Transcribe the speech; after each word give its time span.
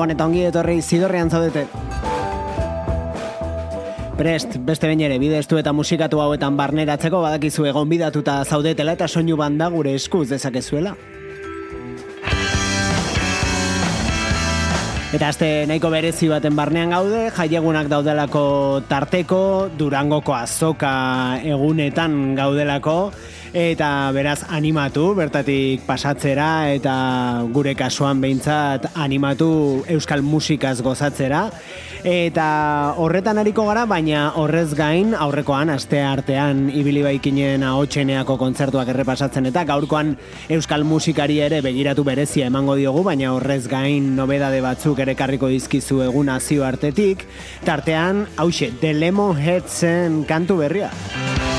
Gabon 0.00 0.14
eta 0.14 0.24
ongi 0.24 0.46
etorri 0.48 0.78
zidorrean 0.80 1.28
zaudete. 1.28 1.66
Prest, 4.16 4.54
beste 4.64 4.88
bain 4.88 5.00
ere, 5.04 5.18
bidestu 5.20 5.58
eta 5.60 5.74
musikatu 5.76 6.22
hauetan 6.24 6.56
barneratzeko 6.56 7.20
badakizu 7.20 7.66
egon 7.68 7.90
bidatuta 7.90 8.38
zaudetela 8.48 8.94
eta 8.96 9.04
soinu 9.04 9.36
banda 9.36 9.68
gure 9.68 9.92
eskuz 9.98 10.30
dezakezuela. 10.30 10.94
Eta 15.10 15.28
azte 15.28 15.50
nahiko 15.68 15.90
berezi 15.92 16.30
baten 16.32 16.56
barnean 16.56 16.96
gaude, 16.96 17.26
jaiegunak 17.36 17.92
daudelako 17.92 18.44
tarteko, 18.88 19.42
durangoko 19.76 20.32
azoka 20.32 20.94
egunetan 21.44 22.38
gaudelako, 22.40 22.96
eta 23.52 24.10
beraz 24.14 24.44
animatu 24.48 25.10
bertatik 25.18 25.82
pasatzera 25.86 26.70
eta 26.70 27.42
gure 27.50 27.74
kasuan 27.74 28.20
behintzat 28.22 28.92
animatu 28.94 29.84
euskal 29.90 30.22
musikaz 30.22 30.80
gozatzera. 30.82 31.48
Eta 32.00 32.94
horretan 32.96 33.38
ariko 33.42 33.66
gara 33.66 33.84
baina 33.84 34.30
horrez 34.40 34.72
gain 34.74 35.12
aurrekoan 35.12 35.68
aste 35.74 36.00
artean 36.00 36.70
ibili 36.72 37.02
baikinen 37.04 37.62
ahotseneako 37.66 38.38
kontzertuak 38.40 38.88
errepasatzen 38.88 39.50
eta 39.50 39.66
gaurkoan 39.68 40.14
euskal 40.48 40.86
musikari 40.88 41.40
ere 41.44 41.60
begiratu 41.60 42.04
berezia 42.04 42.48
emango 42.48 42.78
diogu 42.78 43.04
baina 43.04 43.34
horrez 43.34 43.66
gain 43.68 44.14
nobedade 44.16 44.62
batzuk 44.64 45.04
ere 45.04 45.14
karriko 45.14 45.52
dizkizu 45.52 46.00
egun 46.08 46.32
nazio 46.32 46.64
artetik 46.64 47.26
tartean 47.66 48.26
hause 48.38 48.72
The 48.80 48.94
Lemon 48.94 49.36
Headsen 49.36 50.24
kantu 50.24 50.62
berria 50.64 51.49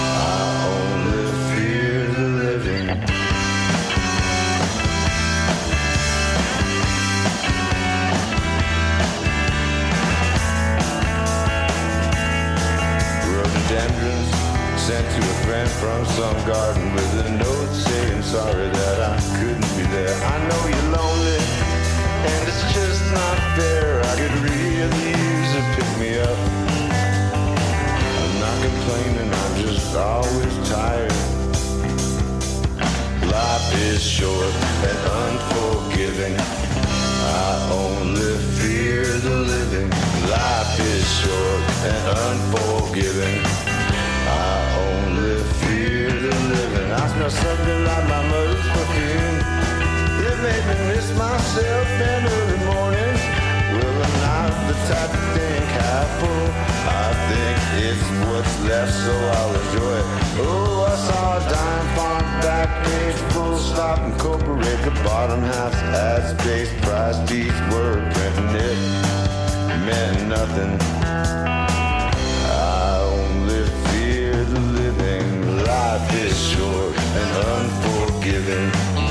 from 15.79 16.05
some 16.05 16.35
garden 16.45 16.93
with 16.93 17.25
a 17.25 17.29
note 17.31 17.73
saying 17.73 18.21
sorry 18.23 18.69
that 18.69 18.97
I 19.01 19.17
couldn't 19.37 19.71
be 19.77 19.85
there. 19.95 20.15
I 20.33 20.37
know 20.47 20.61
you're 20.71 20.91
lonely, 20.97 21.39
and 22.29 22.47
it's 22.47 22.63
just 22.73 23.01
not 23.13 23.37
fair. 23.55 24.01
I 24.03 24.15
could 24.19 24.35
really 24.41 25.09
use 25.09 25.51
a 25.55 25.63
pick 25.75 25.89
me 25.99 26.19
up. 26.19 26.39
I'm 28.19 28.33
not 28.39 28.57
complaining, 28.67 29.29
I'm 29.33 29.55
just 29.63 29.95
always 29.95 30.69
tired. 30.69 31.11
Life 33.31 33.73
is 33.89 34.01
short 34.03 34.53
and 34.89 34.99
unforgiving. 35.23 36.35
I 36.37 37.69
only 37.71 38.37
fear 38.59 39.05
the 39.05 39.37
living. 39.53 39.89
Life 40.29 40.79
is 40.79 41.05
short 41.21 41.63
and 41.91 42.03
unforgiving. 42.27 43.70
Something 47.31 47.83
like 47.85 48.05
my 48.09 48.23
mother's 48.27 48.67
perfume. 48.75 49.37
It 50.27 50.37
made 50.43 50.65
me 50.69 50.75
miss 50.91 51.07
myself 51.15 51.87
in 52.11 52.19
early 52.37 52.59
mornings. 52.71 53.21
Well, 53.71 53.97
I'm 54.05 54.15
not 54.27 54.51
the 54.67 54.75
type 54.89 55.11
to 55.11 55.23
think 55.35 55.65
half 55.79 56.09
full. 56.19 56.47
I 57.03 57.07
think 57.29 57.57
it's 57.87 58.07
what's 58.27 58.55
left, 58.67 58.93
so 59.05 59.13
I'll 59.37 59.55
enjoy 59.61 59.95
it. 60.01 60.07
Oh, 60.43 60.87
I 60.91 60.95
saw 61.07 61.37
a 61.37 61.41
dime 61.49 61.87
font 61.95 62.25
back 62.43 62.69
page, 62.85 63.19
full 63.33 63.57
stop, 63.57 63.99
incorporate 63.99 64.81
the 64.83 64.95
bottom 65.03 65.41
half 65.41 65.73
as 65.93 66.37
space 66.39 66.73
price. 66.81 67.17
These 67.29 67.57
were 67.71 67.97
printing 68.13 68.55
it 68.69 69.11
meant 69.85 70.27
nothing. 70.27 70.77
I 72.51 72.99
only 73.03 73.63
fear 73.87 74.43
the 74.43 74.59
living. 74.59 75.50
Life 75.71 76.13
is 76.15 76.37
short 76.49 76.97
and 76.97 77.31
unforgiving. 77.55 79.10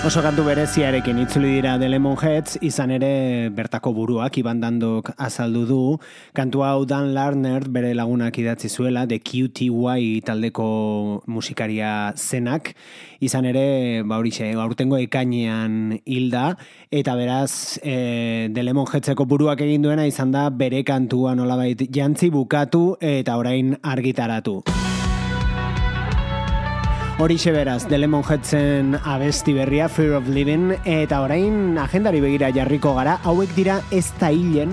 Oso 0.00 0.22
kantu 0.24 0.46
bereziarekin 0.46 1.18
itzuli 1.20 1.58
dira 1.58 1.74
The 1.78 1.88
Lemon 1.92 2.14
Heads, 2.16 2.54
izan 2.64 2.88
ere 2.94 3.50
bertako 3.52 3.90
buruak 3.92 4.38
ibandandok 4.40 5.10
azaldu 5.20 5.66
du. 5.68 5.80
Kantu 6.32 6.62
hau 6.64 6.86
Dan 6.88 7.12
Larner 7.12 7.66
bere 7.68 7.90
lagunak 7.92 8.38
idatzi 8.40 8.70
zuela, 8.72 9.04
The 9.06 9.18
QTY 9.20 10.22
taldeko 10.24 11.20
musikaria 11.28 12.14
zenak. 12.16 12.72
Izan 13.20 13.50
ere, 13.52 14.00
ba 14.00 14.16
hori 14.16 14.32
xe, 14.32 14.54
aurtengo 14.56 14.96
ekainean 14.96 15.98
hilda, 16.06 16.54
eta 16.88 17.18
beraz, 17.20 17.76
e, 17.84 18.48
The 18.48 18.64
Lemon 18.64 18.88
Headseko 18.88 19.28
buruak 19.28 19.60
egin 19.68 19.84
duena 19.84 20.08
izan 20.08 20.32
da 20.32 20.48
bere 20.48 20.80
kantua 20.80 21.36
nolabait 21.36 21.84
jantzi 21.92 22.32
bukatu 22.32 22.94
eta 23.04 23.36
orain 23.36 23.76
argitaratu. 23.84 24.62
Horixe 27.20 27.52
beraz, 27.52 27.86
The 27.86 27.98
Lemon 27.98 28.22
Headsen 28.24 28.94
abesti 29.04 29.52
berria, 29.52 29.90
Fear 29.90 30.14
of 30.16 30.28
Living, 30.32 30.70
eta 30.88 31.18
orain 31.20 31.76
agendari 31.76 32.22
begira 32.24 32.48
jarriko 32.48 32.94
gara, 32.96 33.18
hauek 33.28 33.52
dira 33.52 33.82
ez 33.92 34.06
da 34.16 34.30
hilen, 34.32 34.72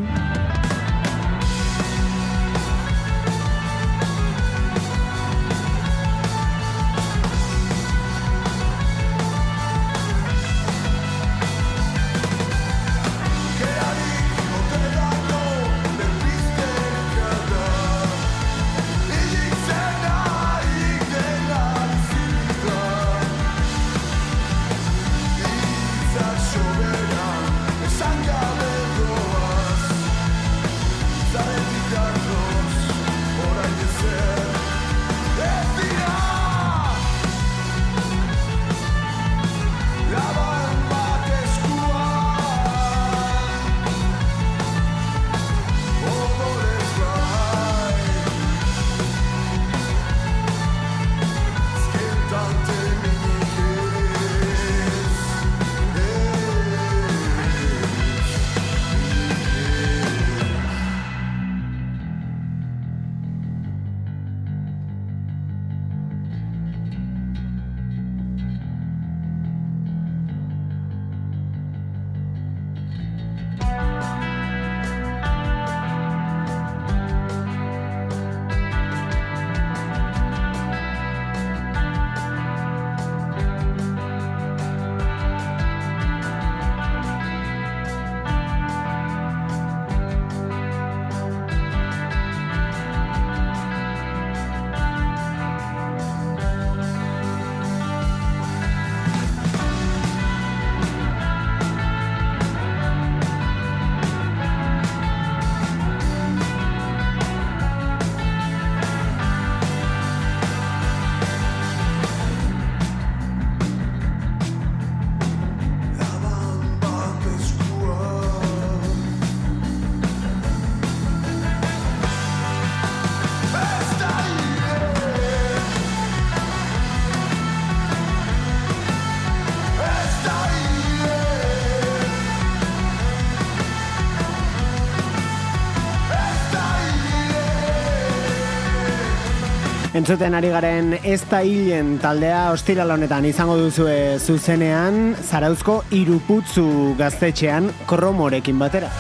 Entzuten 139.98 140.36
ari 140.38 140.52
garen 140.54 140.92
ez 141.02 141.24
da 141.26 141.40
hilen 141.42 141.96
taldea 142.04 142.52
ostirala 142.54 142.94
honetan 143.00 143.26
izango 143.26 143.56
duzue 143.58 143.96
zuzenean 144.20 145.16
Zarauzko 145.24 145.80
iruputzu 145.98 146.68
gaztetxean 147.00 147.72
kromorekin 147.90 148.62
batera. 148.62 148.94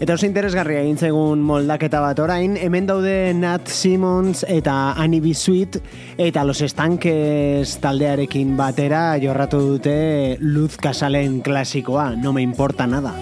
Eta 0.00 0.14
oso 0.16 0.24
interesgarria 0.24 0.80
egin 0.80 0.96
zegun 0.96 1.42
moldaketa 1.44 2.00
bat 2.00 2.22
orain, 2.24 2.54
hemen 2.56 2.86
daude 2.88 3.34
Nat 3.36 3.68
Simmons 3.68 4.46
eta 4.48 4.94
Annie 4.96 5.20
B. 5.20 5.34
Sweet 5.36 5.76
eta 6.16 6.46
Los 6.48 6.62
Estankes 6.64 7.76
taldearekin 7.84 8.56
batera 8.56 9.18
jorratu 9.20 9.60
dute 9.74 10.38
Luz 10.40 10.80
Casalen 10.80 11.42
klasikoa, 11.44 12.14
no 12.16 12.32
me 12.32 12.40
importa 12.40 12.88
nada. 12.88 13.12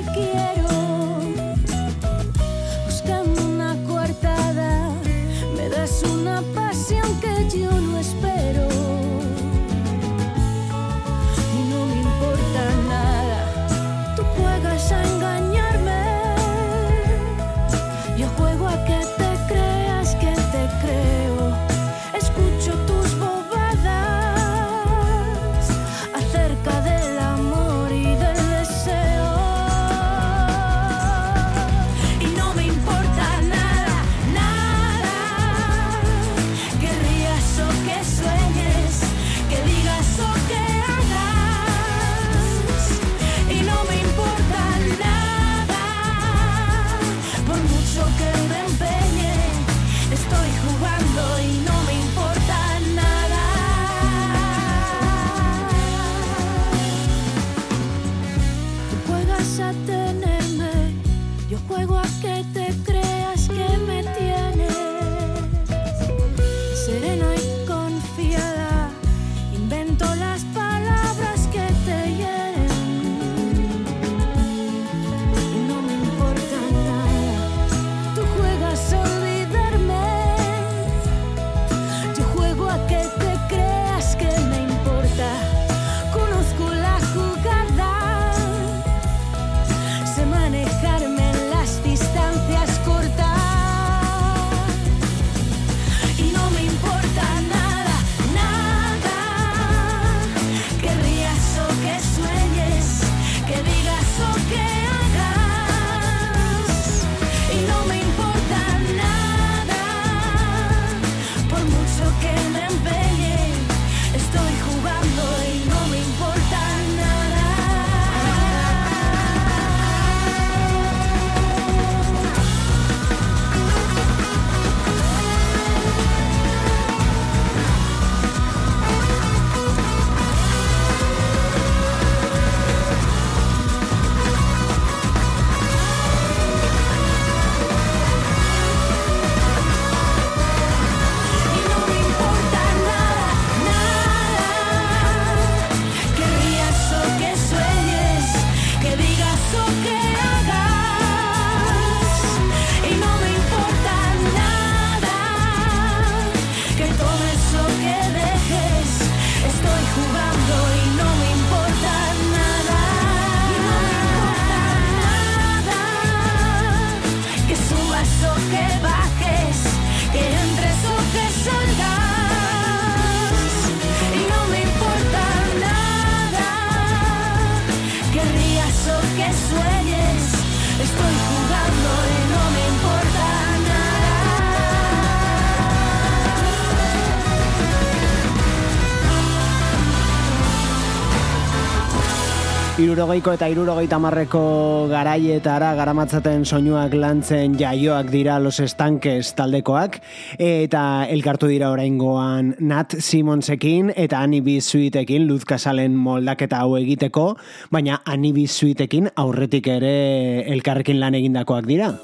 Irurogeiko 192.78 193.32
eta 193.34 193.48
irurogeita 193.50 193.96
marreko 193.98 194.40
garaietara 194.86 195.72
garamatzaten 195.74 196.44
soinuak 196.46 196.92
lantzen 196.94 197.56
jaioak 197.58 198.12
dira 198.12 198.36
los 198.38 198.60
estankes 198.62 199.32
taldekoak 199.34 199.96
eta 200.38 200.82
elkartu 201.10 201.48
dira 201.50 201.72
oraingoan 201.74 202.52
Nat 202.60 202.94
Simonsekin 203.02 203.90
eta 203.96 204.20
Annie 204.22 204.44
B. 204.46 204.60
Sweetekin 204.62 205.26
Luz 205.26 205.42
Casalen 205.44 205.96
moldaketa 205.98 206.60
hau 206.62 206.76
egiteko, 206.78 207.32
baina 207.74 207.98
Annie 208.06 208.32
B. 208.32 208.46
Sweetekin 208.46 209.10
aurretik 209.16 209.66
ere 209.74 210.46
elkarrekin 210.54 211.02
lan 211.02 211.18
egindakoak 211.18 211.66
dira. 211.66 211.96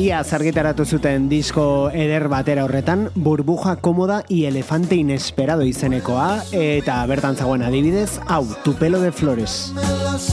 Ia 0.00 0.22
zargitaratu 0.24 0.86
zuten 0.88 1.26
disko 1.28 1.64
eder 1.92 2.24
batera 2.32 2.62
horretan, 2.64 3.02
burbuja 3.26 3.74
komoda 3.84 4.22
i 4.32 4.46
elefante 4.48 4.96
inesperado 4.96 5.66
izenekoa, 5.68 6.28
eta 6.56 6.96
bertan 7.10 7.36
zagoen 7.36 7.66
adibidez, 7.68 8.14
hau, 8.24 8.46
tu 8.64 8.72
pelo 8.80 9.04
de 9.04 9.12
flores. 9.12 9.74
Los 9.76 10.30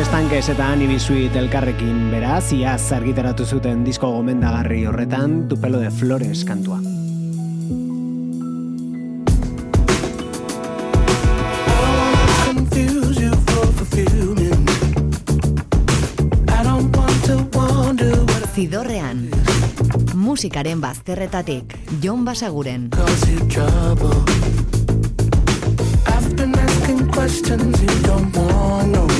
Estanques 0.00 0.46
eta 0.48 0.70
Anibisuit 0.72 1.34
elkarrekin 1.36 2.06
beraz, 2.08 2.54
iaz 2.56 2.94
argitaratu 2.96 3.44
zuten 3.44 3.82
disko 3.84 4.08
gomendagarri 4.14 4.86
horretan, 4.88 5.34
tu 5.50 5.58
pelo 5.60 5.82
de 5.82 5.90
flores 5.92 6.46
kantua. 6.48 6.80
Zidorrean, 18.54 19.28
musikaren 20.14 20.80
bazterretatik, 20.80 21.76
Jon 22.00 22.24
Basaguren. 22.24 22.88
questions 27.12 27.80
you 27.82 28.02
don't 28.02 28.36
want 28.36 28.88
no 28.92 29.11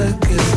the 0.00 0.12
good. 0.26 0.49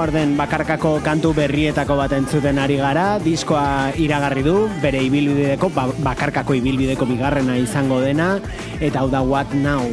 Howarden 0.00 0.30
bakarkako 0.32 1.02
kantu 1.04 1.34
berrietako 1.36 1.92
bat 1.98 2.14
entzuten 2.16 2.56
ari 2.56 2.78
gara, 2.80 3.18
diskoa 3.20 3.92
iragarri 4.00 4.40
du, 4.40 4.54
bere 4.80 5.02
ibilbideko, 5.04 5.68
ba, 5.76 5.82
bakarkako 5.92 6.56
ibilbideko 6.56 7.04
bigarrena 7.04 7.58
izango 7.60 7.98
dena, 8.00 8.38
eta 8.80 9.02
hau 9.02 9.10
da 9.12 9.20
What 9.20 9.52
Now. 9.52 9.84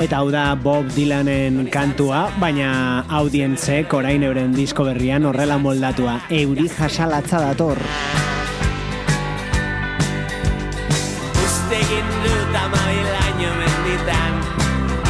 Eta 0.00 0.24
hau 0.24 0.32
da 0.32 0.56
Bob 0.56 0.88
Dylanen 0.96 1.68
kantua, 1.68 2.30
baina 2.40 3.04
audientzek 3.20 3.92
orain 3.92 4.24
euren 4.24 4.56
disko 4.56 4.88
berrian 4.88 5.28
horrela 5.28 5.60
moldatua. 5.60 6.16
Euri 6.32 6.70
jasalatza 6.72 7.44
dator. 7.44 7.84
Uztegin 11.92 12.08
dut 12.24 12.54
amabilaino 12.56 13.50
menditan. 13.60 14.34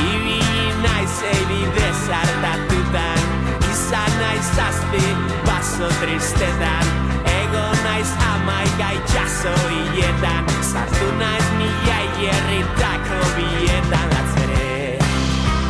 Ibili 0.02 0.72
naiz 0.82 1.16
ebide 1.30 1.88
zartatutan. 2.06 3.22
Izan 3.70 4.10
naiz 4.20 4.48
zazpi 4.56 5.04
baso 5.46 5.88
tristetan. 6.00 6.86
Ego 7.24 7.66
naiz 7.84 8.10
hamaika 8.18 8.90
itxaso 8.98 9.54
hiletan. 9.70 10.44
Zartu 10.72 11.08
naiz 11.18 11.46
mila 11.58 12.00
hierritako 12.18 13.20
bietan. 13.36 14.08
Latzere, 14.16 14.98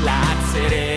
latzere, 0.08 0.91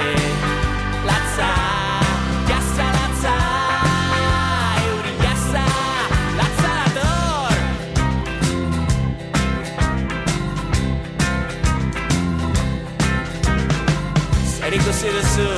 Zer 15.06 15.12
ikusi 15.14 15.22
duzu, 15.22 15.50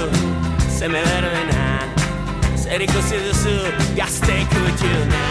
zeme 0.78 1.02
berdena 1.06 1.80
Zer 2.60 2.82
ikusi 2.84 3.20
duzu, 3.24 3.54
gazte 3.96 4.36
kutxuna 4.52 5.22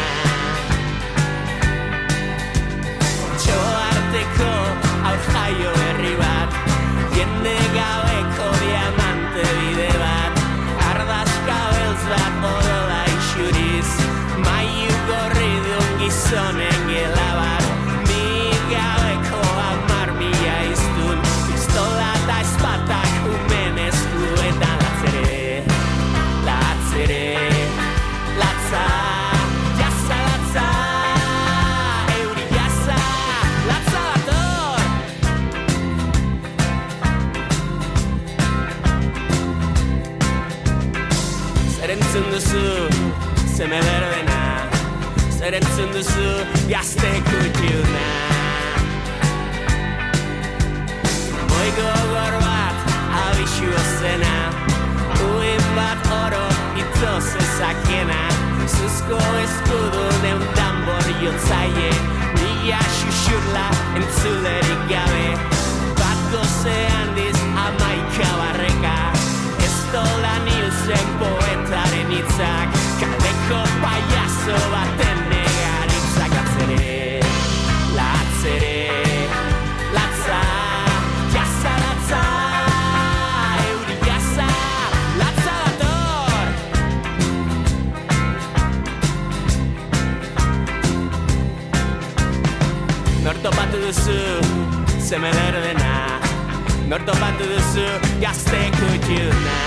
Txo 3.37 3.59
arteko 3.90 4.55
hau 5.05 5.14
jaio 5.26 5.74
berri 5.76 6.14
bat 6.22 6.57
Jende 7.12 7.57
gabeko 7.76 8.48
diamante 8.62 9.44
bide 9.61 9.92
bat. 10.00 10.44
Ardazka 10.94 11.59
beltz 11.74 12.07
bat 12.14 12.46
odola 12.55 13.02
isuriz 13.18 13.90
Maiu 14.48 14.96
gorri 15.11 15.52
duen 15.68 15.92
duzu, 46.66 46.70
gazte 46.70 47.22
kutxuna 47.24 48.09
Moi 51.48 51.70
gogor 51.76 52.35
bat, 52.40 52.76
abixu 53.26 53.68
ozena 53.81 54.37
Uin 55.35 55.62
bat 55.76 56.07
oro, 56.24 56.46
ito 56.76 57.20
zezakena 57.20 58.29
Zuzko 58.66 59.18
eskudu 59.42 60.05
neun 60.22 60.42
tambor 60.55 61.07
jotzaie 61.22 61.90
Mila 62.35 62.81
xuxurla 62.98 63.68
entzulerik 63.96 64.83
gabe 64.88 65.29
Bat 65.98 66.20
goze 66.33 66.79
handiz 66.96 67.38
amaika 67.66 68.31
barreka 68.40 68.96
Ez 69.64 69.79
dola 69.92 70.35
nilzen 70.44 71.07
poetaren 71.20 72.11
hitzak 72.11 72.81
Kaleko 73.00 73.62
paiazo 73.83 74.59
baten 74.72 75.15
duzu, 93.96 94.20
zeme 95.00 95.30
berdena 95.32 96.20
Nor 96.88 97.00
topatu 97.00 97.44
duzu, 97.44 97.87
gazte 98.20 98.70
kutxuna. 98.78 99.59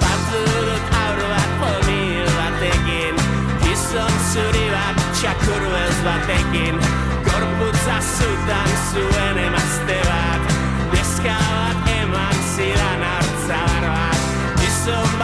Batu 0.00 0.40
dut 0.66 0.86
aur 1.02 1.20
bat 1.32 1.50
pomil 1.60 2.28
batekin 2.38 3.20
Gizon 3.62 4.16
zuri 4.32 4.66
bat 4.74 5.04
txakur 5.14 5.68
ez 5.82 5.98
batekin. 6.06 6.80
Gorputza 7.28 8.00
zutan 8.16 8.72
zuen 8.90 9.38
emazte 9.46 10.00
bat 10.08 10.42
Neska 10.94 11.38
bat 11.38 11.92
eman 12.00 12.42
zidan 12.54 13.06
hartzar 13.10 13.88
bat. 13.92 14.26
Gizon 14.62 15.23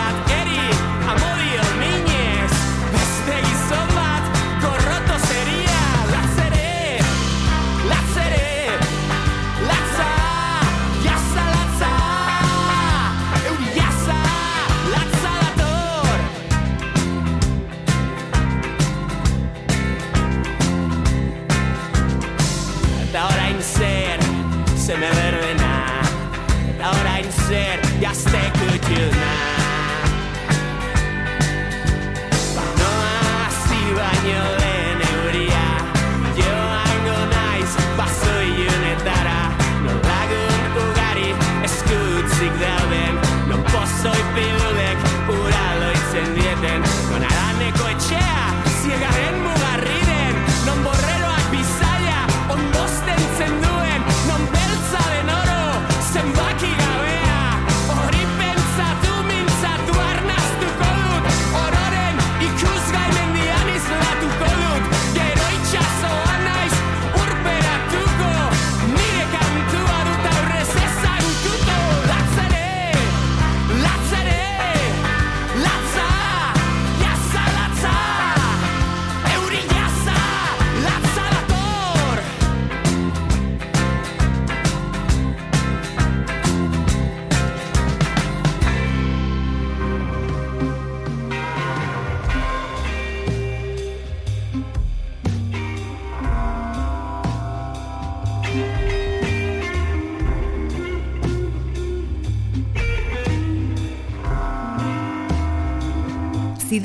zeme 24.91 25.11
berbena 25.15 25.75
Eta 26.71 26.91
orain 26.99 27.29
zer, 27.47 27.79
gazte 28.03 28.41
kutxuna 28.59 29.35
Noa 32.81 33.13
hasi 33.29 33.81
baino 33.99 34.43
lehen 34.63 35.05
euria 35.11 35.67
Joango 36.41 37.19
naiz 37.35 37.73
bazoiunetara 38.01 39.41
Non 39.87 40.03
lagun 40.11 40.81
ugari 40.87 41.29
eskutzik 41.71 42.63
dauden 42.65 43.23
Non 43.53 43.63
pozoi 43.71 44.21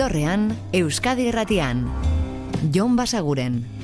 Zidorrean, 0.06 0.54
Euskadi 0.72 1.26
Erratian. 1.32 1.80
Jon 2.72 2.96
Basaguren. 2.96 3.75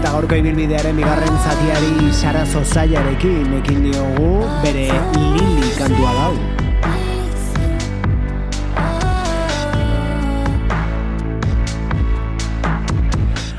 Eta 0.00 0.14
gaurko 0.14 0.32
ibilbidearen 0.40 0.96
bigarren 0.96 1.34
zatiari 1.44 2.06
Sara 2.16 2.46
Zozaiarekin 2.48 3.50
ekin 3.58 3.82
diogu 3.84 4.46
bere 4.62 4.86
Lili 5.12 5.68
kantua 5.76 6.14
dau. 6.16 6.30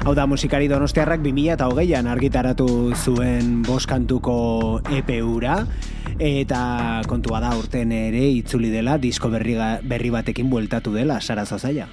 Hau 0.02 0.18
da 0.18 0.26
musikari 0.26 0.66
donostiarrak 0.66 1.22
2000 1.22 1.54
eta 1.60 1.70
hogeian 1.70 2.10
argitaratu 2.10 2.68
zuen 2.98 3.62
boskantuko 3.62 4.82
EPU-ra 4.98 5.62
eta 6.18 6.66
kontua 7.06 7.46
da 7.46 7.54
urten 7.54 7.94
ere 7.94 8.32
itzuli 8.42 8.74
dela 8.74 8.98
disko 8.98 9.30
berri, 9.30 9.60
berri 9.86 10.10
batekin 10.10 10.50
bueltatu 10.50 10.98
dela 10.98 11.22
Sara 11.22 11.46
Zozaia. 11.46 11.86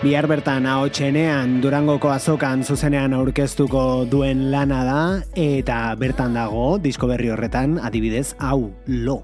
Bihar 0.00 0.24
bertan 0.24 0.64
ahotsenean 0.64 1.58
Durangoko 1.60 2.08
azokan 2.08 2.62
zuzenean 2.64 3.12
aurkeztuko 3.12 4.06
duen 4.08 4.46
lana 4.48 4.78
da 4.88 5.02
eta 5.36 5.92
bertan 6.00 6.38
dago 6.38 6.78
disko 6.80 7.04
berri 7.10 7.28
horretan 7.28 7.76
adibidez 7.76 8.30
hau 8.40 8.72
lo. 8.88 9.18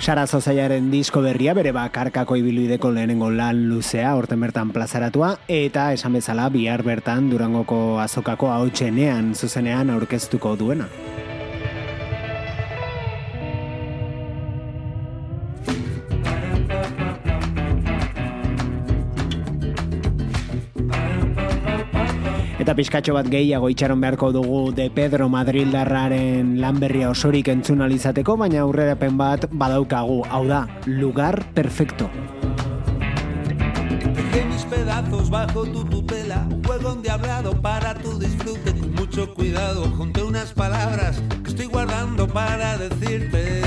Sara 0.00 0.22
Zozaiaren 0.26 0.86
disko 0.88 1.20
berria 1.20 1.52
bere 1.52 1.74
bakarkako 1.76 2.38
ibiluideko 2.40 2.88
lehenengo 2.94 3.28
lan 3.34 3.66
luzea 3.68 4.14
orten 4.16 4.40
bertan 4.40 4.70
plazaratua 4.72 5.34
eta 5.44 5.90
esan 5.92 6.16
bezala 6.16 6.48
bihar 6.48 6.80
bertan 6.86 7.28
durangoko 7.28 8.00
azokako 8.00 8.48
hautsenean 8.48 9.34
zuzenean 9.36 9.92
aurkeztuko 9.92 10.56
duena. 10.56 10.88
Pizkatxo 22.80 23.12
bat 23.12 23.26
gehiago 23.28 23.68
itxaron 23.68 24.00
beharko 24.00 24.30
dugu 24.32 24.72
de 24.72 24.86
Pedro 24.88 25.28
Madrildarraren 25.28 26.54
lan 26.62 26.78
berria 26.80 27.10
osorik 27.12 27.50
entzun 27.52 27.82
alizateko, 27.84 28.38
baina 28.40 28.62
aurrerapen 28.64 29.18
bat 29.20 29.44
badaukagu, 29.52 30.22
hau 30.24 30.46
da, 30.48 30.62
lugar 30.86 31.42
perfecto. 31.52 32.08
Dejé 34.16 34.46
mis 34.48 34.64
pedazos 34.64 35.28
bajo 35.28 35.66
tu 35.66 35.84
tutela, 35.92 36.46
un 36.48 36.64
juego 36.64 36.94
endiablado 36.94 37.52
para 37.60 37.92
tu 38.00 38.18
disfrute. 38.18 38.72
Con 38.72 38.94
mucho 38.94 39.34
cuidado, 39.34 39.84
junté 39.98 40.22
unas 40.22 40.54
palabras 40.54 41.20
que 41.44 41.50
estoy 41.50 41.66
guardando 41.66 42.26
para 42.28 42.78
decirte. 42.78 43.60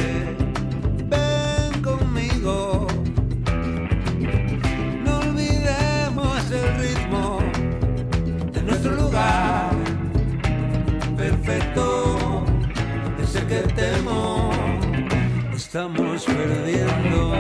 Ven 1.06 1.84
conmigo, 1.84 2.83
nuestro 8.84 9.04
lugar 9.04 9.72
perfecto, 11.15 12.43
ese 13.22 13.46
que 13.48 13.60
temo, 13.74 14.52
estamos 15.56 16.26
perdiendo. 16.26 17.34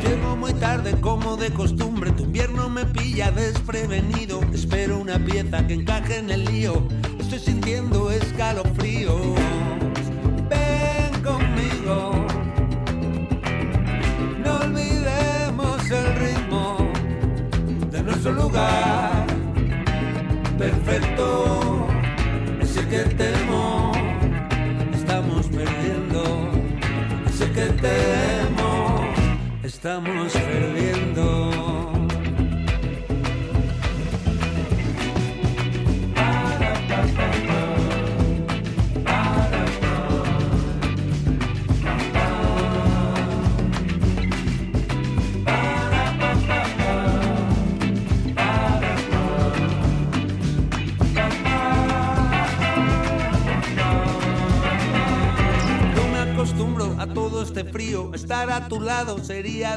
Llego 0.00 0.36
muy 0.36 0.54
tarde 0.54 0.98
como 1.00 1.36
de 1.36 1.50
costumbre, 1.50 2.12
tu 2.12 2.24
invierno 2.24 2.70
me 2.70 2.86
pilla 2.86 3.30
desprevenido. 3.30 4.40
Espero 4.54 4.98
una 4.98 5.18
pieza 5.18 5.66
que 5.66 5.74
encaje 5.74 6.18
en 6.18 6.30
el 6.30 6.44
lío, 6.46 6.88
estoy 7.18 7.40
sintiendo 7.40 8.10
escalofríos. 8.10 9.07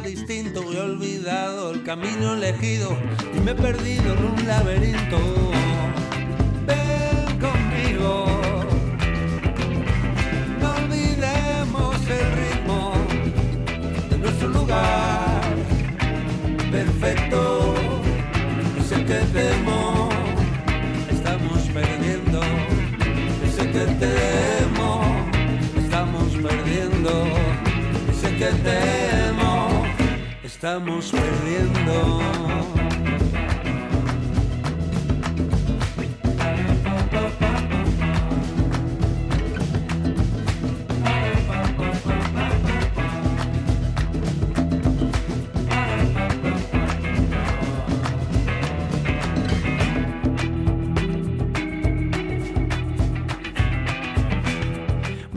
distinta. 0.02 0.41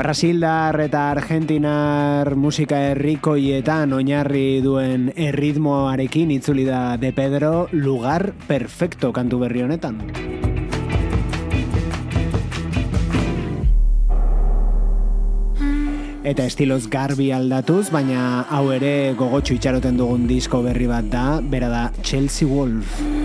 Brasildar 0.05 0.77
eta 0.85 1.07
Argentinar 1.15 2.35
musika 2.37 2.77
herrikoietan 2.91 3.95
oinarri 3.97 4.61
duen 4.61 5.07
erritmoarekin 5.17 6.35
itzuli 6.35 6.67
da 6.69 6.99
De 7.01 7.15
Pedro 7.17 7.71
lugar 7.73 8.35
perfecto 8.45 9.15
kantu 9.17 9.41
berri 9.47 9.65
honetan. 9.65 10.03
Eta 16.21 16.45
estiloz 16.45 16.85
garbi 16.93 17.33
aldatuz, 17.33 17.89
baina 17.89 18.45
hau 18.53 18.67
ere 18.77 19.15
gogotxu 19.17 19.57
itxaroten 19.57 19.97
dugun 19.97 20.29
disko 20.29 20.61
berri 20.69 20.85
bat 20.85 21.09
da, 21.09 21.29
bera 21.41 21.73
da 21.73 21.87
Chelsea 22.03 22.45
Wolf. 22.45 23.24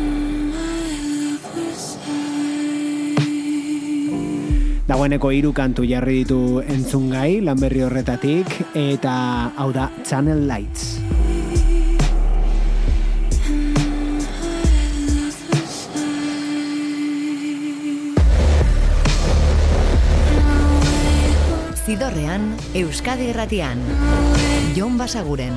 Dagoeneko 4.89 5.29
hiru 5.29 5.51
kantu 5.53 5.83
jarri 5.85 6.23
ditu 6.23 6.63
entzungai 6.65 7.43
lan 7.45 7.59
berri 7.61 7.83
horretatik 7.85 8.49
eta 8.73 9.13
hau 9.61 9.67
da 9.69 9.85
Channel 10.01 10.41
Lights. 10.49 10.97
Zidorrean, 21.85 22.49
Euskadi 22.73 23.29
Erratian. 23.29 23.85
Jon 24.73 24.97
Basaguren. 24.97 25.53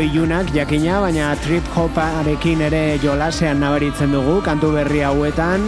Giro 0.00 0.12
ilunak 0.14 0.48
jakina, 0.54 0.96
baina 1.04 1.34
trip 1.44 1.66
hoparekin 1.76 2.62
ere 2.64 2.96
jolasean 3.02 3.60
nabaritzen 3.60 4.14
dugu, 4.14 4.38
kantu 4.40 4.70
berri 4.72 5.02
hauetan, 5.04 5.66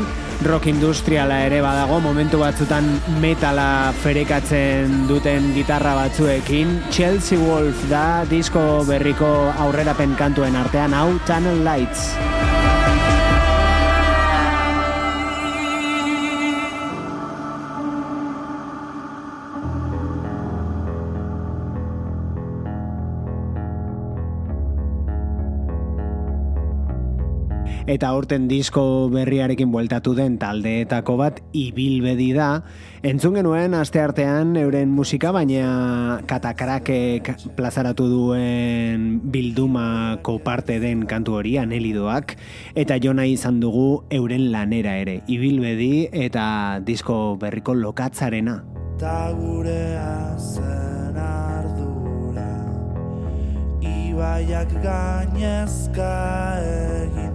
rock 0.49 0.71
industriala 0.73 1.43
ere 1.51 1.61
badago, 1.61 2.01
momentu 2.01 2.41
batzutan 2.41 2.89
metala 3.21 3.93
ferekatzen 4.01 5.05
duten 5.11 5.53
gitarra 5.53 5.93
batzuekin. 6.01 6.79
Chelsea 6.89 7.37
Wolf 7.45 7.85
da 7.93 8.25
disko 8.31 8.87
berriko 8.89 9.53
aurrerapen 9.67 10.17
kantuen 10.17 10.57
artean, 10.57 10.97
hau 10.97 11.11
Tunnel 11.29 11.61
Lights. 11.69 12.62
Eta 27.93 28.09
aurten 28.09 28.47
disko 28.49 29.11
berriarekin 29.13 29.69
bueltatu 29.73 30.15
den 30.17 30.39
taldeetako 30.41 31.17
bat 31.21 31.41
ibilbedi 31.53 32.31
da. 32.33 32.63
Entzun 33.05 33.37
genuen 33.37 33.75
aste 33.77 34.01
artean 34.01 34.55
euren 34.57 34.89
musika, 34.95 35.33
baina 35.35 36.23
katakrakek 36.31 37.29
plazaratu 37.59 38.07
duen 38.09 39.19
bildumako 39.35 40.39
parte 40.45 40.79
den 40.81 41.05
kantu 41.11 41.41
hori 41.43 41.59
anelidoak, 41.61 42.37
eta 42.79 42.97
jona 43.03 43.27
izan 43.29 43.61
dugu 43.61 44.05
euren 44.11 44.49
lanera 44.55 44.97
ere, 45.03 45.21
ibilbedi 45.29 46.09
eta 46.13 46.81
disko 46.87 47.37
berriko 47.41 47.75
lokatzarena. 47.77 48.63
Ta 49.03 49.33
gurea 49.35 50.39
zen 50.39 51.17
ardura 51.19 52.49
Ibaiak 53.83 54.71
gainezka 54.85 56.13
egin 56.63 57.32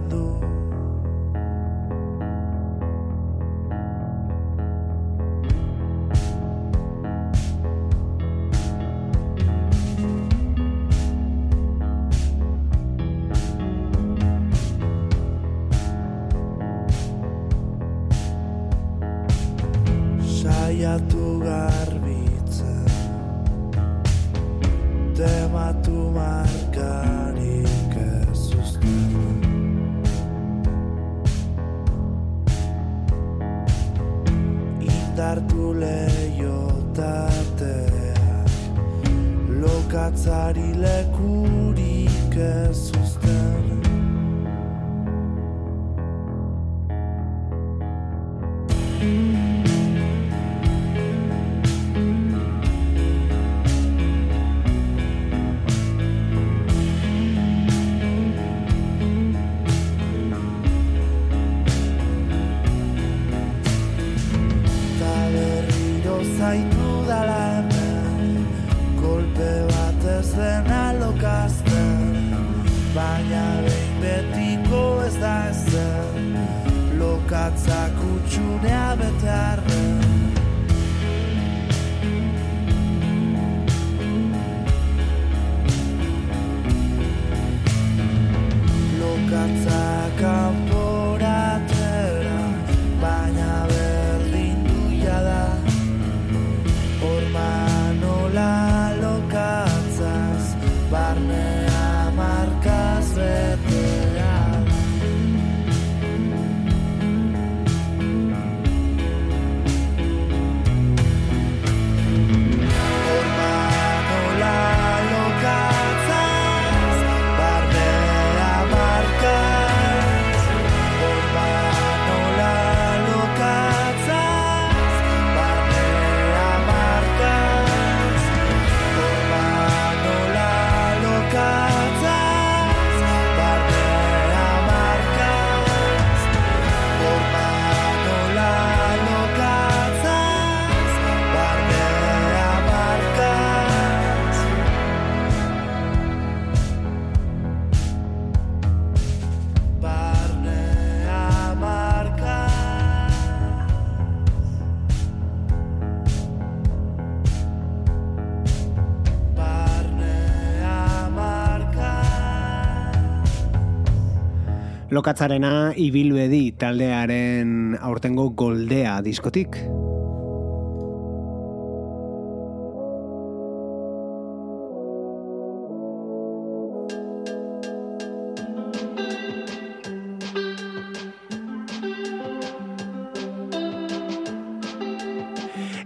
Lokatzarena 164.98 165.76
ibilbedi 165.78 166.56
taldearen 166.58 167.76
aurtengo 167.86 168.24
goldea 168.40 168.96
diskotik. 169.06 169.54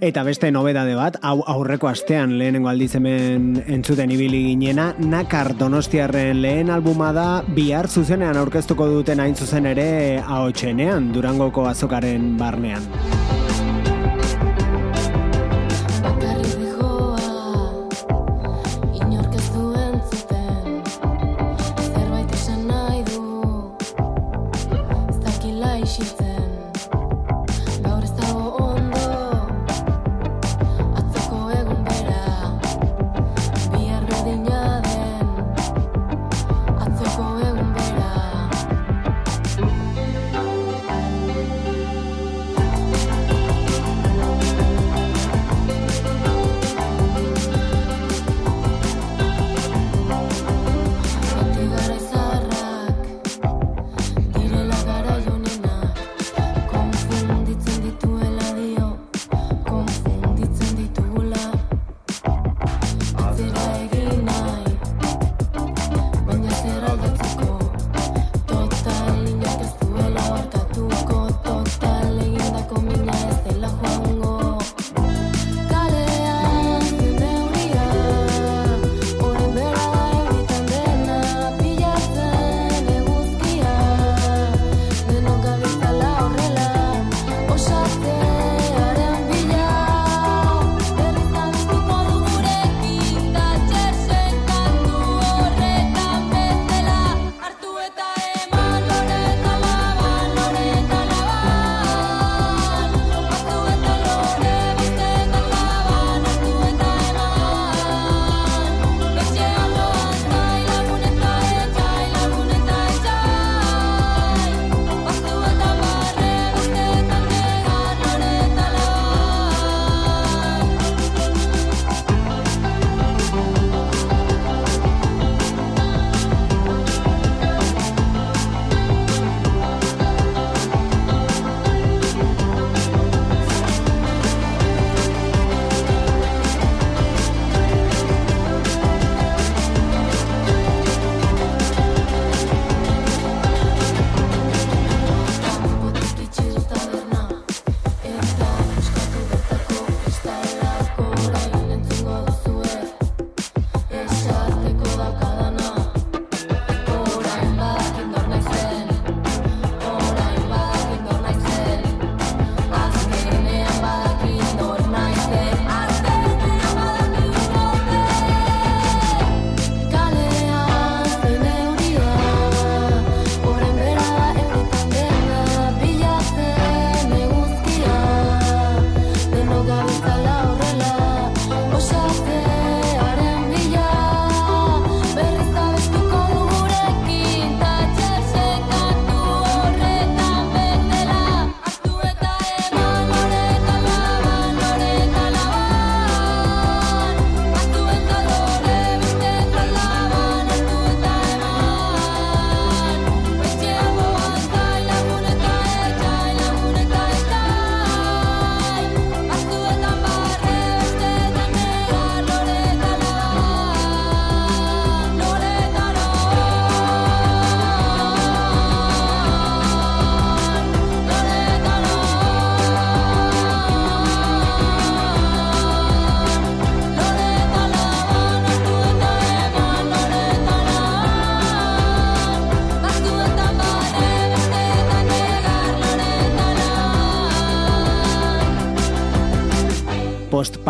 Eta 0.03 0.24
beste 0.26 0.48
nobedade 0.50 0.96
bat, 0.98 1.14
hau 1.22 1.44
aurreko 1.46 1.86
astean 1.86 2.32
lehenengo 2.40 2.66
aldiz 2.72 2.88
hemen 2.98 3.53
entzuten 3.70 4.11
ibili 4.11 4.40
ginena, 4.48 4.88
Nakar 4.98 5.53
Donostiarren 5.61 6.42
lehen 6.42 6.74
albuma 6.74 7.12
da 7.14 7.28
bihar 7.55 7.86
zuzenean 7.86 8.42
aurkeztuko 8.42 8.90
duten 8.90 9.22
hain 9.22 9.38
zuzen 9.38 9.70
ere 9.76 10.18
ahotsenean 10.18 11.12
Durangoko 11.14 11.70
azokaren 11.70 12.32
barnean. 12.34 13.12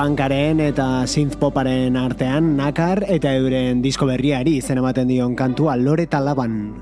Post-punkaren 0.03 0.59
eta 0.59 1.07
synth-poparen 1.07 1.94
artean 1.94 2.57
nakar 2.59 3.05
eta 3.07 3.30
euren 3.38 3.82
disko 3.84 4.03
berriari 4.09 4.57
izen 4.59 4.80
ematen 4.80 5.07
dion 5.07 5.36
kantua 5.38 5.76
lore 5.78 6.09
talaban. 6.11 6.74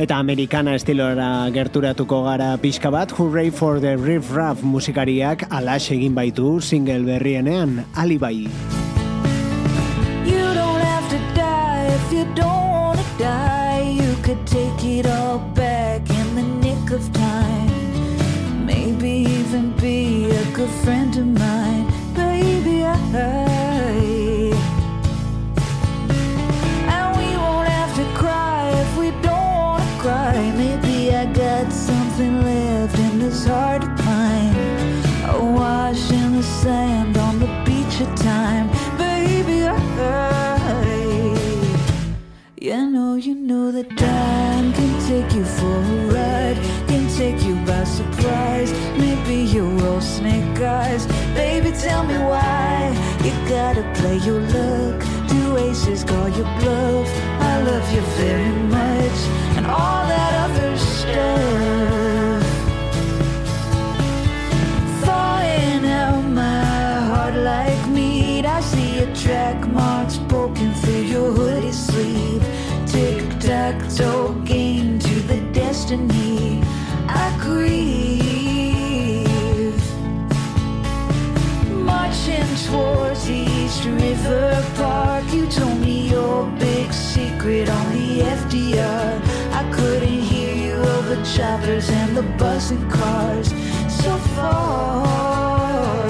Eta 0.00 0.16
amerikana 0.16 0.74
estilora 0.74 1.50
gerturatuko 1.52 2.22
gara 2.24 2.56
pixka 2.56 2.88
bat, 2.90 3.12
Hooray 3.12 3.50
for 3.50 3.78
the 3.78 3.98
Riff 3.98 4.32
Raff 4.32 4.64
musikariak 4.64 5.44
alax 5.50 5.90
egin 5.92 6.14
baitu 6.14 6.62
single 6.62 7.04
berrienean, 7.04 7.84
alibai. 7.92 8.48
You 10.24 10.48
don't 10.56 10.80
have 10.80 11.10
to 11.12 11.20
die 11.36 11.92
if 11.92 12.12
you 12.12 12.24
don't 12.34 12.53
could 14.34 14.46
take 14.46 14.84
it 14.84 15.06
all 15.06 15.38
back 15.54 16.00
in 16.10 16.34
the 16.34 16.42
nick 16.42 16.90
of 16.90 17.12
time. 17.12 18.66
Maybe 18.66 19.10
even 19.10 19.72
be 19.76 20.30
a 20.30 20.44
good 20.52 20.70
friend 20.82 21.16
of 21.16 21.26
mine. 21.26 21.86
Baby, 22.14 22.84
I. 22.84 22.94
And 26.94 27.16
we 27.18 27.36
won't 27.36 27.68
have 27.68 27.94
to 27.96 28.04
cry 28.18 28.70
if 28.84 28.98
we 28.98 29.10
don't 29.22 29.54
want 29.62 29.82
to 29.82 29.96
cry. 30.02 30.52
Maybe 30.56 31.14
I 31.14 31.26
got 31.26 31.72
something 31.72 32.42
left 32.42 32.98
in 32.98 33.18
this 33.20 33.46
heart 33.46 33.83
take 45.14 45.34
you 45.34 45.44
for 45.44 45.76
a 45.94 45.96
ride, 46.16 46.58
can 46.88 47.04
take 47.16 47.40
you 47.44 47.54
by 47.66 47.84
surprise. 47.84 48.70
Maybe 48.98 49.36
you're 49.54 49.86
all 49.86 50.00
snake 50.00 50.60
eyes. 50.60 51.06
Baby, 51.34 51.70
tell 51.86 52.02
me 52.04 52.18
why 52.18 52.92
you 53.24 53.32
gotta 53.48 53.84
play 53.98 54.16
your 54.28 54.40
luck. 54.56 54.98
Do 55.28 55.56
aces 55.68 56.02
call 56.02 56.28
your 56.38 56.50
bluff? 56.58 57.08
I 57.52 57.54
love 57.70 57.86
you 57.94 58.02
very 58.22 58.54
much, 58.78 59.18
and 59.56 59.66
all 59.66 60.02
that 60.14 60.32
other 60.46 60.72
stuff. 60.76 62.42
Thawing 65.04 65.84
out 66.02 66.24
my 66.42 66.92
heart 67.10 67.36
like 67.52 67.82
meat. 67.96 68.44
I 68.46 68.60
see 68.60 68.90
your 68.98 69.14
track 69.14 69.58
marks 69.68 70.16
poking 70.28 70.74
through 70.80 71.04
your 71.14 71.30
hoodie 71.38 71.78
sleeve. 71.86 72.42
Tic 73.44 73.52
tac 73.52 73.76
toe 73.94 74.32
game 74.46 74.98
to 74.98 75.14
the 75.28 75.40
destiny. 75.52 76.62
I 77.08 77.36
grieve. 77.42 78.24
Marching 81.70 82.48
towards 82.66 83.28
East 83.28 83.84
River 83.84 84.64
Park. 84.76 85.24
You 85.30 85.46
told 85.48 85.78
me 85.78 86.08
your 86.08 86.46
big 86.58 86.90
secret 86.90 87.68
on 87.68 87.92
the 87.92 88.20
FDR. 88.20 89.20
I 89.52 89.70
couldn't 89.74 90.20
hear 90.32 90.54
you 90.54 90.76
over 90.76 91.16
the 91.16 91.24
choppers 91.36 91.90
and 91.90 92.16
the 92.16 92.22
buzzing 92.38 92.88
cars 92.88 93.48
so 94.02 94.16
far. 94.36 96.08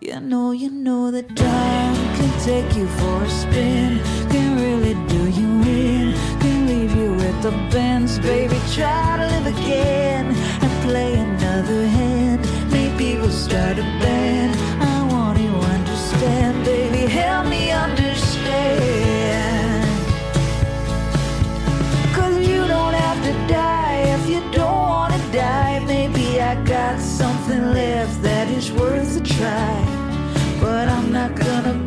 You 0.00 0.20
know, 0.20 0.52
you 0.52 0.70
know 0.70 1.10
that 1.10 1.34
time 1.34 1.94
can 2.16 2.30
take 2.40 2.76
you 2.76 2.86
for 2.86 3.24
a 3.24 3.30
spin. 3.30 4.21
Can 4.32 4.56
really 4.56 4.94
do 5.08 5.28
you 5.28 5.50
in. 5.62 6.14
Can 6.40 6.66
leave 6.66 6.96
you 6.96 7.20
at 7.20 7.42
the 7.42 7.50
bends, 7.70 8.18
baby. 8.18 8.58
Try 8.72 9.18
to 9.18 9.26
live 9.34 9.46
again 9.46 10.26
and 10.62 10.72
play 10.86 11.14
another 11.14 11.86
hand. 11.86 12.40
Maybe 12.70 13.16
we'll 13.18 13.30
start 13.30 13.76
a 13.78 13.82
band. 14.02 14.56
I 14.80 15.06
want 15.12 15.38
you 15.38 15.50
understand, 15.76 16.64
baby. 16.64 17.04
Help 17.12 17.46
me 17.48 17.70
understand. 17.72 18.16
Cause 22.16 22.38
you 22.48 22.66
don't 22.66 22.94
have 22.94 23.22
to 23.28 23.32
die 23.52 23.98
if 24.16 24.30
you 24.30 24.40
don't 24.50 24.88
wanna 24.94 25.20
die. 25.30 25.84
Maybe 25.86 26.40
I 26.40 26.54
got 26.64 26.98
something 27.00 27.72
left 27.74 28.22
that 28.22 28.48
is 28.48 28.72
worth 28.72 29.20
a 29.20 29.22
try. 29.22 29.74
But 30.58 30.88
I'm 30.88 31.12
not 31.12 31.34
gonna 31.34 31.81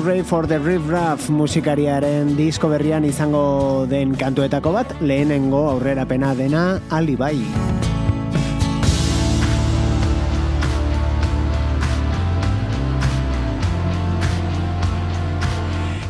Hooray 0.00 0.22
for 0.22 0.46
the 0.46 0.56
Riff 0.58 0.88
Raff 0.88 1.26
musikariaren 1.28 2.32
disko 2.38 2.70
berrian 2.72 3.04
izango 3.04 3.84
den 3.90 4.16
kantuetako 4.16 4.72
bat, 4.78 4.96
lehenengo 5.04 5.66
aurrerapena 5.74 6.32
dena 6.38 6.64
alibai. 6.88 7.89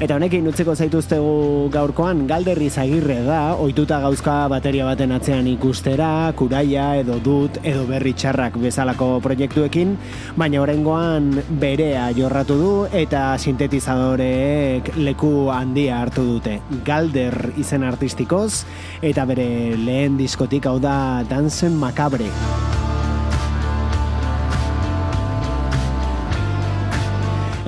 Eta 0.00 0.16
honekin 0.16 0.46
utziko 0.48 0.72
zaituztegu 0.72 1.68
gaurkoan 1.74 2.22
galderri 2.24 2.70
zagirre 2.72 3.18
da, 3.26 3.52
ohituta 3.60 3.98
gauzka 4.00 4.36
bateria 4.48 4.86
baten 4.88 5.12
atzean 5.12 5.44
ikustera, 5.50 6.08
kuraia 6.40 6.86
edo 7.02 7.18
dut 7.20 7.58
edo 7.60 7.82
berri 7.84 8.14
txarrak 8.16 8.56
bezalako 8.62 9.10
proiektuekin, 9.20 9.92
baina 10.40 10.62
oraingoan 10.64 11.28
berea 11.60 12.06
jorratu 12.16 12.56
du 12.62 12.72
eta 12.96 13.26
sintetizadoreek 13.36 14.94
leku 14.96 15.50
handia 15.52 16.00
hartu 16.00 16.24
dute. 16.30 16.56
Galder 16.88 17.50
izen 17.60 17.84
artistikoz 17.84 18.64
eta 19.04 19.28
bere 19.28 19.76
lehen 19.76 20.16
diskotik 20.16 20.64
hau 20.64 20.78
da 20.80 20.96
Dansen 21.28 21.76
Macabre. 21.76 22.32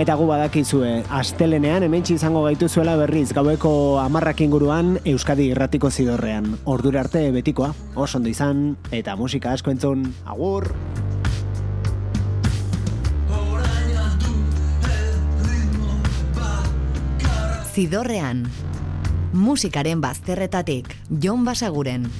Eta 0.02 0.16
gu 0.18 0.24
badakizue, 0.26 1.04
astelenean 1.14 1.84
hementsi 1.86 2.16
izango 2.16 2.40
gaituzuela 2.42 2.96
berriz 2.98 3.28
gaueko 3.36 4.00
amarrak 4.02 4.40
inguruan 4.42 4.96
Euskadi 5.06 5.44
irratiko 5.52 5.92
zidorrean. 5.94 6.48
Ordura 6.66 7.04
arte 7.04 7.22
betikoa, 7.30 7.68
oso 7.94 8.18
ondo 8.18 8.26
izan, 8.32 8.64
eta 8.90 9.14
musika 9.14 9.52
asko 9.54 9.70
entzun, 9.70 10.08
agur! 10.26 10.72
Zidorrean. 17.70 18.48
Musikaren 19.32 20.02
bazterretatik, 20.02 20.96
Jon 21.22 21.46
Basaguren. 21.46 22.10